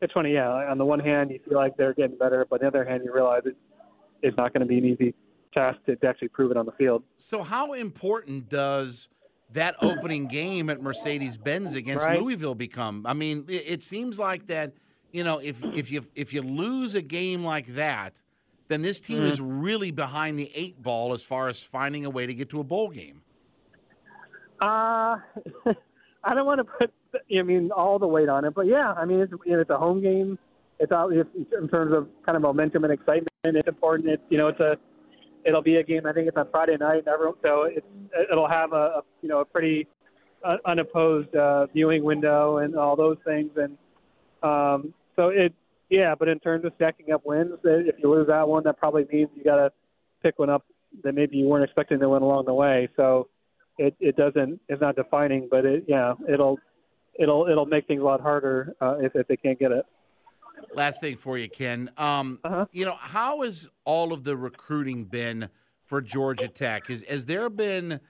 it's 0.00 0.12
funny. 0.12 0.34
Yeah, 0.34 0.48
on 0.48 0.78
the 0.78 0.84
one 0.84 1.00
hand, 1.00 1.30
you 1.30 1.40
feel 1.48 1.56
like 1.58 1.76
they're 1.76 1.94
getting 1.94 2.18
better, 2.18 2.46
but 2.48 2.56
on 2.62 2.70
the 2.70 2.78
other 2.78 2.88
hand, 2.88 3.02
you 3.04 3.14
realize 3.14 3.42
it, 3.44 3.56
it's 4.22 4.36
not 4.36 4.52
going 4.52 4.60
to 4.60 4.66
be 4.66 4.78
an 4.78 4.84
easy 4.84 5.14
task 5.52 5.78
to, 5.86 5.96
to 5.96 6.06
actually 6.06 6.28
prove 6.28 6.50
it 6.50 6.56
on 6.56 6.66
the 6.66 6.72
field. 6.72 7.02
So, 7.18 7.42
how 7.42 7.72
important 7.72 8.48
does 8.48 9.08
that 9.52 9.74
opening 9.82 10.26
game 10.26 10.70
at 10.70 10.80
Mercedes 10.80 11.36
Benz 11.36 11.74
against 11.74 12.06
Right. 12.06 12.20
Louisville 12.20 12.54
become? 12.54 13.04
I 13.06 13.14
mean, 13.14 13.44
it, 13.48 13.64
it 13.66 13.82
seems 13.82 14.18
like 14.18 14.46
that. 14.48 14.72
You 15.12 15.24
know, 15.24 15.38
if 15.38 15.64
if 15.64 15.90
you 15.90 16.06
if 16.14 16.32
you 16.32 16.42
lose 16.42 16.94
a 16.94 17.02
game 17.02 17.44
like 17.44 17.66
that, 17.74 18.14
then 18.68 18.82
this 18.82 19.00
team 19.00 19.24
is 19.26 19.40
really 19.40 19.90
behind 19.90 20.38
the 20.38 20.50
eight 20.54 20.80
ball 20.80 21.12
as 21.12 21.24
far 21.24 21.48
as 21.48 21.62
finding 21.62 22.06
a 22.06 22.10
way 22.10 22.26
to 22.26 22.34
get 22.34 22.48
to 22.50 22.60
a 22.60 22.64
bowl 22.64 22.88
game. 22.88 23.20
Uh, 24.60 25.16
I 26.24 26.34
don't 26.34 26.46
want 26.46 26.58
to 26.58 26.64
put, 26.64 26.92
I 27.36 27.42
mean, 27.42 27.70
all 27.72 27.98
the 27.98 28.06
weight 28.06 28.28
on 28.28 28.44
it, 28.44 28.54
but 28.54 28.66
yeah, 28.66 28.92
I 28.92 29.04
mean, 29.06 29.20
it's, 29.20 29.32
you 29.44 29.52
know, 29.52 29.60
it's 29.60 29.70
a 29.70 29.78
home 29.78 30.02
game. 30.02 30.38
It's 30.78 30.92
out 30.92 31.12
in 31.12 31.68
terms 31.68 31.92
of 31.92 32.08
kind 32.24 32.36
of 32.36 32.42
momentum 32.42 32.84
and 32.84 32.92
excitement. 32.92 33.28
It's 33.44 33.68
important. 33.68 34.08
It's 34.08 34.22
you 34.30 34.38
know, 34.38 34.48
it's 34.48 34.60
a, 34.60 34.76
it'll 35.44 35.62
be 35.62 35.76
a 35.76 35.82
game. 35.82 36.06
I 36.06 36.12
think 36.12 36.28
it's 36.28 36.36
on 36.36 36.48
Friday 36.50 36.76
night. 36.78 36.98
And 36.98 37.08
everyone, 37.08 37.34
so 37.42 37.64
it's 37.64 37.86
it'll 38.30 38.48
have 38.48 38.72
a, 38.72 38.76
a 38.76 39.02
you 39.20 39.28
know 39.28 39.40
a 39.40 39.44
pretty 39.44 39.86
uh, 40.42 40.56
unopposed 40.64 41.34
uh, 41.34 41.66
viewing 41.66 42.02
window 42.02 42.58
and 42.58 42.76
all 42.76 42.96
those 42.96 43.18
things. 43.26 43.50
And 43.56 43.76
um, 44.42 44.94
so 45.16 45.28
it, 45.28 45.54
yeah. 45.88 46.14
But 46.18 46.28
in 46.28 46.38
terms 46.40 46.64
of 46.64 46.72
stacking 46.76 47.12
up 47.12 47.22
wins, 47.24 47.52
uh, 47.64 47.70
if 47.70 47.96
you 47.98 48.10
lose 48.10 48.26
that 48.28 48.46
one, 48.48 48.64
that 48.64 48.78
probably 48.78 49.06
means 49.12 49.28
you 49.34 49.44
got 49.44 49.56
to 49.56 49.72
pick 50.22 50.38
one 50.38 50.50
up 50.50 50.64
that 51.04 51.14
maybe 51.14 51.36
you 51.36 51.46
weren't 51.46 51.64
expecting 51.64 51.98
to 52.00 52.08
win 52.08 52.22
along 52.22 52.46
the 52.46 52.54
way. 52.54 52.88
So 52.96 53.28
it 53.78 53.94
it 54.00 54.16
doesn't 54.16 54.60
it's 54.68 54.80
not 54.80 54.96
defining, 54.96 55.48
but 55.50 55.64
it 55.64 55.84
yeah 55.88 56.14
it'll 56.32 56.58
it'll 57.18 57.46
it'll 57.48 57.66
make 57.66 57.86
things 57.86 58.00
a 58.00 58.04
lot 58.04 58.20
harder 58.20 58.74
uh, 58.80 58.96
if 58.98 59.14
if 59.14 59.26
they 59.28 59.36
can't 59.36 59.58
get 59.58 59.72
it. 59.72 59.84
Last 60.74 61.00
thing 61.00 61.16
for 61.16 61.38
you, 61.38 61.48
Ken. 61.48 61.90
Um, 61.96 62.38
Uh-huh. 62.44 62.66
You 62.72 62.84
know, 62.84 62.96
how 62.98 63.42
has 63.42 63.68
all 63.84 64.12
of 64.12 64.24
the 64.24 64.36
recruiting 64.36 65.04
been 65.04 65.48
for 65.84 66.00
Georgia 66.00 66.48
Tech? 66.48 66.86
Has, 66.86 67.02
has 67.04 67.24
there 67.26 67.48
been 67.48 68.00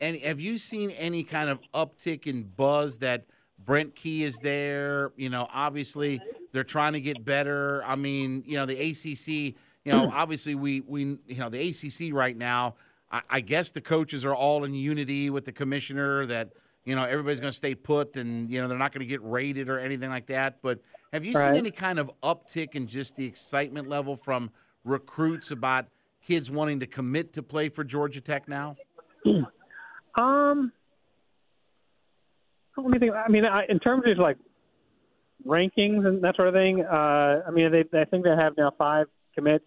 any? 0.00 0.20
Have 0.20 0.40
you 0.40 0.56
seen 0.56 0.90
any 0.90 1.24
kind 1.24 1.50
of 1.50 1.58
uptick 1.74 2.26
in 2.26 2.44
buzz 2.44 2.98
that 2.98 3.26
Brent 3.64 3.94
Key 3.94 4.24
is 4.24 4.36
there? 4.38 5.12
You 5.16 5.28
know, 5.28 5.48
obviously 5.52 6.20
they're 6.52 6.64
trying 6.64 6.92
to 6.92 7.00
get 7.00 7.24
better. 7.24 7.82
I 7.84 7.96
mean, 7.96 8.42
you 8.46 8.56
know, 8.56 8.66
the 8.66 8.90
ACC. 8.90 9.56
You 9.84 9.92
know, 9.92 10.10
obviously 10.14 10.54
we 10.54 10.80
we 10.82 11.18
you 11.26 11.38
know 11.38 11.48
the 11.48 11.68
ACC 11.68 12.14
right 12.14 12.36
now. 12.36 12.74
I, 13.10 13.22
I 13.30 13.40
guess 13.40 13.70
the 13.70 13.80
coaches 13.80 14.24
are 14.24 14.34
all 14.34 14.64
in 14.64 14.74
unity 14.74 15.30
with 15.30 15.44
the 15.44 15.52
commissioner 15.52 16.26
that 16.26 16.50
you 16.84 16.94
know 16.94 17.04
everybody's 17.04 17.40
going 17.40 17.52
to 17.52 17.56
stay 17.56 17.74
put 17.74 18.16
and 18.16 18.50
you 18.50 18.60
know 18.60 18.68
they're 18.68 18.78
not 18.78 18.92
going 18.92 19.00
to 19.00 19.06
get 19.06 19.22
raided 19.22 19.68
or 19.68 19.78
anything 19.78 20.10
like 20.10 20.26
that. 20.26 20.60
But 20.62 20.80
have 21.12 21.24
you 21.24 21.32
seen 21.32 21.54
any 21.54 21.70
kind 21.70 21.98
of 21.98 22.10
uptick 22.22 22.74
in 22.74 22.86
just 22.86 23.16
the 23.16 23.24
excitement 23.24 23.88
level 23.88 24.16
from 24.16 24.50
recruits 24.84 25.50
about 25.50 25.86
kids 26.26 26.50
wanting 26.50 26.80
to 26.80 26.86
commit 26.86 27.32
to 27.34 27.42
play 27.42 27.68
for 27.68 27.84
Georgia 27.84 28.20
Tech 28.20 28.48
now? 28.48 28.76
Um, 30.16 30.72
let 32.76 32.90
me 32.90 32.98
think. 32.98 33.12
I 33.14 33.28
mean, 33.28 33.44
I, 33.44 33.64
in 33.68 33.78
terms 33.78 34.04
of 34.06 34.18
like 34.18 34.36
rankings 35.46 36.06
and 36.06 36.22
that 36.22 36.36
sort 36.36 36.48
of 36.48 36.54
thing, 36.54 36.82
uh, 36.82 37.42
I 37.46 37.50
mean, 37.50 37.70
they 37.72 37.98
I 37.98 38.04
think 38.04 38.24
they 38.24 38.30
have 38.30 38.56
now 38.56 38.72
five 38.76 39.06
commits. 39.34 39.64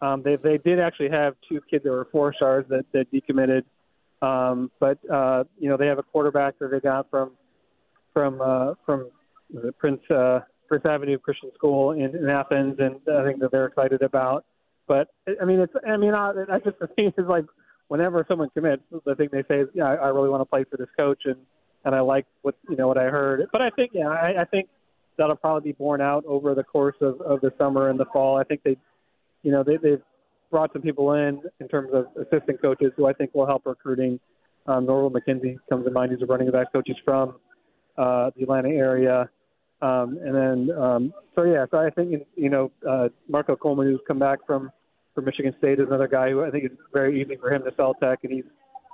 Um, 0.00 0.22
they 0.22 0.36
they 0.36 0.58
did 0.58 0.80
actually 0.80 1.10
have 1.10 1.34
two 1.48 1.60
kids 1.70 1.84
that 1.84 1.90
were 1.90 2.08
four 2.10 2.34
stars 2.34 2.64
that 2.68 2.84
that 2.92 3.06
decommitted, 3.12 3.64
um, 4.20 4.70
but 4.80 4.98
uh, 5.10 5.44
you 5.58 5.68
know 5.68 5.76
they 5.76 5.86
have 5.86 5.98
a 5.98 6.02
quarterback 6.02 6.58
that 6.58 6.70
they 6.70 6.80
got 6.80 7.08
from 7.10 7.32
from 8.12 8.40
uh, 8.40 8.74
from 8.84 9.10
it 9.54 9.78
Prince 9.78 10.00
uh, 10.10 10.40
Prince 10.68 10.84
Avenue 10.86 11.18
Christian 11.18 11.50
School 11.54 11.92
in, 11.92 12.16
in 12.16 12.28
Athens, 12.28 12.76
and 12.78 12.96
I 13.14 13.24
think 13.24 13.40
that 13.40 13.50
they're 13.52 13.66
excited 13.66 14.02
about. 14.02 14.44
But 14.88 15.08
I 15.40 15.44
mean, 15.44 15.60
it's 15.60 15.72
I 15.88 15.96
mean, 15.96 16.14
I, 16.14 16.32
I 16.50 16.58
just 16.58 16.78
the 16.80 16.88
thing 16.88 17.12
is 17.16 17.26
like 17.28 17.44
whenever 17.88 18.24
someone 18.26 18.48
commits, 18.50 18.82
the 19.04 19.14
thing 19.14 19.28
they 19.32 19.42
say 19.48 19.60
is, 19.60 19.68
yeah, 19.74 19.84
I, 19.84 19.94
I 19.94 20.08
really 20.08 20.30
want 20.30 20.40
to 20.40 20.46
play 20.46 20.64
for 20.64 20.76
this 20.76 20.88
coach, 20.96 21.22
and 21.24 21.36
and 21.84 21.94
I 21.94 22.00
like 22.00 22.26
what 22.42 22.56
you 22.68 22.76
know 22.76 22.88
what 22.88 22.98
I 22.98 23.04
heard. 23.04 23.48
But 23.52 23.62
I 23.62 23.70
think 23.70 23.92
yeah, 23.94 24.08
I, 24.08 24.42
I 24.42 24.44
think 24.44 24.68
that'll 25.18 25.36
probably 25.36 25.72
be 25.72 25.76
borne 25.76 26.00
out 26.00 26.24
over 26.26 26.54
the 26.54 26.64
course 26.64 26.96
of, 27.00 27.20
of 27.20 27.40
the 27.40 27.52
summer 27.58 27.90
and 27.90 27.98
the 27.98 28.06
fall. 28.12 28.38
I 28.38 28.44
think 28.44 28.62
they, 28.62 28.76
you 29.42 29.52
know, 29.52 29.62
they, 29.62 29.76
they've 29.76 30.02
brought 30.50 30.72
some 30.72 30.82
people 30.82 31.12
in 31.12 31.42
in 31.60 31.68
terms 31.68 31.90
of 31.92 32.06
assistant 32.16 32.60
coaches 32.60 32.92
who 32.96 33.06
I 33.06 33.12
think 33.12 33.34
will 33.34 33.46
help 33.46 33.66
recruiting. 33.66 34.18
Um, 34.66 34.86
Norval 34.86 35.10
McKenzie 35.10 35.56
comes 35.68 35.84
to 35.84 35.90
mind. 35.90 36.12
He's 36.12 36.22
a 36.22 36.26
running 36.26 36.50
back 36.50 36.72
coach. 36.72 36.84
He's 36.86 36.96
from 37.04 37.36
uh, 37.98 38.30
the 38.36 38.44
Atlanta 38.44 38.70
area. 38.70 39.28
Um, 39.80 40.18
and 40.22 40.34
then, 40.34 40.78
um, 40.78 41.12
so 41.34 41.42
yeah, 41.42 41.66
so 41.70 41.78
I 41.78 41.90
think, 41.90 42.22
you 42.36 42.48
know, 42.48 42.70
uh, 42.88 43.08
Marco 43.28 43.56
Coleman, 43.56 43.88
who's 43.88 44.00
come 44.06 44.20
back 44.20 44.38
from, 44.46 44.70
from 45.12 45.24
Michigan 45.24 45.52
State, 45.58 45.80
is 45.80 45.88
another 45.88 46.06
guy 46.06 46.30
who 46.30 46.44
I 46.44 46.50
think 46.50 46.66
is 46.66 46.70
very 46.92 47.20
easy 47.20 47.36
for 47.36 47.52
him 47.52 47.64
to 47.64 47.72
sell 47.76 47.94
tech, 47.94 48.20
and 48.22 48.32
he's 48.32 48.44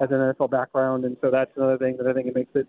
has 0.00 0.11
an 0.11 0.16
NFL 0.16 0.50
background, 0.50 1.04
and 1.04 1.16
so 1.21 1.30
that's 1.30 1.50
another 1.57 1.76
thing 1.76 1.97
that 1.99 2.07
I 2.07 2.12
think 2.12 2.28
it 2.28 2.35
makes 2.35 2.50
it 2.54 2.68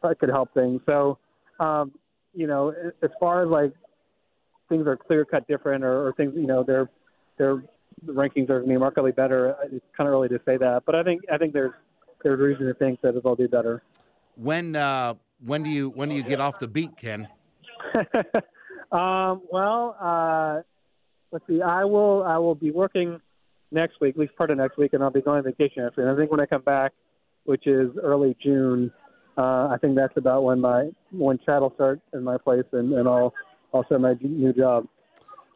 it 0.10 0.18
could 0.18 0.28
help 0.28 0.52
things. 0.54 0.80
So, 0.86 1.18
um, 1.58 1.92
you 2.34 2.46
know, 2.46 2.74
as 3.02 3.10
far 3.18 3.42
as 3.42 3.48
like 3.48 3.72
things 4.68 4.86
are 4.86 4.96
clear 4.96 5.24
cut 5.24 5.46
different, 5.48 5.84
or, 5.84 6.08
or 6.08 6.12
things, 6.14 6.32
you 6.36 6.46
know, 6.46 6.62
their 6.62 6.88
their 7.38 7.62
rankings 8.06 8.48
are 8.50 8.60
going 8.60 8.68
to 8.68 8.74
be 8.74 8.78
markedly 8.78 9.12
better. 9.12 9.56
It's 9.64 9.84
kind 9.96 10.08
of 10.08 10.14
early 10.14 10.28
to 10.28 10.40
say 10.44 10.56
that, 10.56 10.82
but 10.86 10.94
I 10.94 11.02
think 11.02 11.22
I 11.32 11.38
think 11.38 11.52
there's 11.52 11.72
there's 12.22 12.38
reason 12.38 12.66
to 12.66 12.74
think 12.74 13.00
that 13.02 13.16
it'll 13.16 13.36
do 13.36 13.48
better. 13.48 13.82
When 14.36 14.76
uh, 14.76 15.14
when 15.44 15.62
do 15.62 15.70
you 15.70 15.90
when 15.90 16.08
do 16.08 16.14
you 16.14 16.22
get 16.22 16.40
off 16.40 16.58
the 16.58 16.68
beat, 16.68 16.96
Ken? 16.96 17.28
um, 18.92 19.42
well, 19.50 19.96
uh, 20.00 20.60
let's 21.32 21.46
see. 21.46 21.62
I 21.62 21.84
will 21.84 22.22
I 22.22 22.38
will 22.38 22.54
be 22.54 22.70
working 22.70 23.20
next 23.70 24.00
week, 24.00 24.14
at 24.14 24.20
least 24.20 24.36
part 24.36 24.50
of 24.50 24.58
next 24.58 24.76
week, 24.76 24.92
and 24.92 25.02
I'll 25.02 25.10
be 25.10 25.20
going 25.20 25.38
on 25.38 25.44
vacation 25.44 25.82
after. 25.84 26.02
And 26.02 26.10
I 26.10 26.16
think 26.18 26.30
when 26.30 26.40
I 26.40 26.46
come 26.46 26.62
back, 26.62 26.92
which 27.44 27.66
is 27.66 27.90
early 28.02 28.36
June, 28.42 28.92
uh, 29.36 29.68
I 29.68 29.76
think 29.80 29.96
that's 29.96 30.16
about 30.16 30.44
when 30.44 30.60
my 30.60 30.90
when 31.12 31.38
Chad 31.38 31.62
will 31.62 31.72
start 31.74 32.00
in 32.12 32.24
my 32.24 32.38
place, 32.38 32.64
and, 32.72 32.92
and 32.92 33.08
I'll 33.08 33.32
I'll 33.72 33.84
start 33.84 34.00
my 34.00 34.14
new 34.20 34.52
job. 34.52 34.86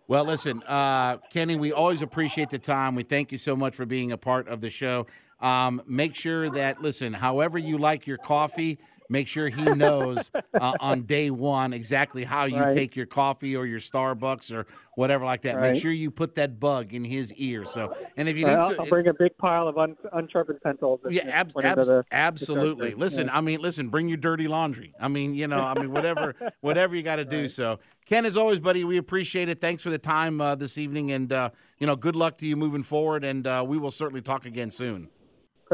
Well, 0.07 0.25
listen, 0.25 0.63
uh, 0.65 1.17
Kenny, 1.31 1.57
we 1.57 1.73
always 1.73 2.03
appreciate 2.03 2.51
the 2.51 2.59
time. 2.59 2.95
We 2.95 3.05
thank 3.05 3.33
you 3.33 3.39
so 3.39 3.57
much 3.57 3.75
for 3.75 3.87
being 3.87 4.13
a 4.13 4.19
part 4.19 4.49
of 4.49 4.61
the 4.61 4.69
show. 4.69 5.07
Um, 5.41 5.83
make 5.87 6.15
sure 6.15 6.51
that 6.51 6.83
listen, 6.83 7.13
however 7.13 7.59
you 7.59 7.79
like 7.79 8.07
your 8.07 8.19
coffee 8.19 8.79
make 9.09 9.29
sure 9.29 9.49
he 9.49 9.63
knows 9.63 10.31
uh, 10.55 10.73
on 10.81 11.03
day 11.03 11.31
one 11.31 11.73
exactly 11.73 12.25
how 12.25 12.45
you 12.45 12.59
right. 12.59 12.75
take 12.75 12.97
your 12.97 13.07
coffee 13.07 13.57
or 13.57 13.67
your 13.67 13.81
Starbucks 13.81 14.53
or 14.53 14.67
whatever 14.97 15.25
like 15.25 15.43
that. 15.43 15.57
Right. 15.57 15.73
Make 15.73 15.83
sure 15.83 15.93
you 15.93 16.11
put 16.11 16.37
that 16.37 16.59
bug 16.59 16.95
in 16.95 17.05
his 17.05 17.33
ear. 17.35 17.65
So, 17.65 17.95
and 18.17 18.29
if 18.29 18.37
you 18.37 18.47
right, 18.47 18.59
I'll, 18.59 18.81
I'll, 18.81 18.87
bring 18.87 19.09
a 19.09 19.15
big 19.15 19.37
pile 19.39 19.69
of 19.69 19.79
un, 19.79 19.97
unsharpened 20.13 20.61
pencils. 20.63 21.01
Yeah, 21.09 21.29
ab- 21.29 21.53
ab- 21.63 21.77
the, 21.77 22.05
absolutely. 22.11 22.91
The 22.91 22.97
listen, 22.97 23.27
yeah. 23.27 23.39
I 23.39 23.41
mean, 23.41 23.61
listen, 23.61 23.89
bring 23.89 24.09
your 24.09 24.17
dirty 24.17 24.49
laundry. 24.49 24.95
I 25.01 25.09
mean, 25.09 25.35
you 25.35 25.47
know, 25.49 25.61
I 25.61 25.75
mean, 25.75 25.93
whatever, 25.93 26.35
whatever 26.61 26.95
you 26.95 27.03
got 27.03 27.17
to 27.17 27.25
do. 27.25 27.49
So, 27.49 27.81
Ken, 28.07 28.27
as 28.27 28.37
always, 28.37 28.61
buddy, 28.61 28.85
we 28.85 28.99
appreciate 28.99 29.49
it. 29.49 29.61
Thanks 29.61 29.83
for 29.83 29.91
the 29.91 29.99
time 29.99 30.41
uh, 30.41 30.55
this 30.55 30.79
evening, 30.79 31.11
and 31.11 31.33
uh, 31.33 31.51
you 31.79 31.87
know, 31.87 31.97
good 31.97 32.17
luck 32.17 32.39
to 32.39 32.47
you 32.47 32.57
moving 32.57 32.83
forward. 32.83 33.25
And 33.25 33.47
uh, 33.47 33.65
we 33.67 33.79
will 33.79 33.91
certainly 33.91 34.23
talk 34.23 34.47
again 34.47 34.71
soon. 34.71 35.09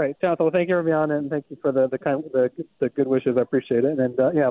Great, 0.00 0.18
Jonathan. 0.18 0.46
Well, 0.46 0.50
thank 0.50 0.70
you 0.70 0.76
for 0.76 0.82
being 0.82 0.94
on, 0.94 1.10
and 1.10 1.28
thank 1.28 1.44
you 1.50 1.58
for 1.60 1.72
the 1.72 1.86
the 1.86 1.98
kind 1.98 2.24
the, 2.32 2.50
the 2.78 2.88
good 2.88 3.06
wishes. 3.06 3.36
I 3.36 3.42
appreciate 3.42 3.84
it, 3.84 3.98
and 3.98 4.18
uh, 4.18 4.30
yeah, 4.32 4.48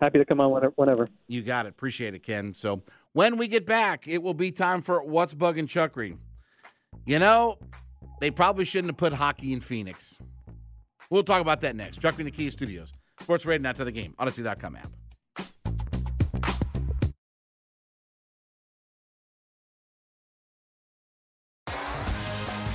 happy 0.00 0.18
to 0.18 0.24
come 0.24 0.40
on 0.40 0.50
whenever. 0.74 1.06
You 1.28 1.42
got 1.42 1.66
it. 1.66 1.68
Appreciate 1.68 2.12
it, 2.12 2.24
Ken. 2.24 2.54
So 2.54 2.82
when 3.12 3.36
we 3.36 3.46
get 3.46 3.64
back, 3.64 4.08
it 4.08 4.20
will 4.20 4.34
be 4.34 4.50
time 4.50 4.82
for 4.82 5.00
what's 5.04 5.32
bugging 5.32 5.68
Chuckery. 5.68 6.16
You 7.06 7.20
know, 7.20 7.58
they 8.18 8.32
probably 8.32 8.64
shouldn't 8.64 8.90
have 8.90 8.96
put 8.96 9.12
hockey 9.12 9.52
in 9.52 9.60
Phoenix. 9.60 10.18
We'll 11.08 11.22
talk 11.22 11.40
about 11.40 11.60
that 11.60 11.76
next. 11.76 12.00
Chuckery 12.00 12.20
in 12.20 12.24
the 12.24 12.32
Key 12.32 12.50
Studios, 12.50 12.92
Sports 13.20 13.46
Radio, 13.46 13.62
not 13.62 13.76
to 13.76 13.84
the 13.84 13.92
game, 13.92 14.16
Audacy.com 14.18 14.74
app. 14.74 14.90